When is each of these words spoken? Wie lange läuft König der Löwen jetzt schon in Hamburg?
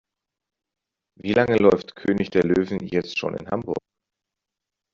Wie 1.19 1.33
lange 1.33 1.57
läuft 1.57 1.95
König 1.95 2.31
der 2.31 2.41
Löwen 2.43 2.79
jetzt 2.87 3.19
schon 3.19 3.35
in 3.37 3.51
Hamburg? 3.51 3.77